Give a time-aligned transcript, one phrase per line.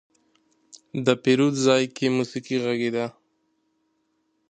[1.05, 3.05] د پیرود ځای کې موسيقي غږېده.